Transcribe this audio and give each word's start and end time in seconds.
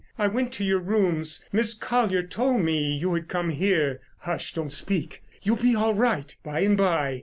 I 0.17 0.25
went 0.25 0.51
to 0.53 0.63
your 0.63 0.79
rooms. 0.79 1.47
Miss 1.53 1.75
Colyer 1.75 2.23
told 2.23 2.61
me 2.63 2.91
you 2.95 3.13
had 3.13 3.27
come 3.27 3.51
here. 3.51 3.99
Hush, 4.21 4.51
don't 4.51 4.73
speak, 4.73 5.21
you'll 5.43 5.57
be 5.57 5.75
all 5.75 5.93
right 5.93 6.35
by 6.41 6.61
and 6.61 6.75
by." 6.75 7.19